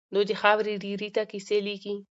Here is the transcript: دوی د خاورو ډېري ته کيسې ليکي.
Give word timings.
دوی 0.13 0.25
د 0.29 0.31
خاورو 0.41 0.79
ډېري 0.83 1.09
ته 1.15 1.21
کيسې 1.31 1.57
ليکي. 1.67 1.95